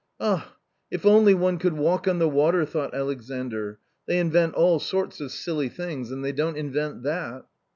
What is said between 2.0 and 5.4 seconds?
on the water!" thought Alexandr;" they invent all sorts of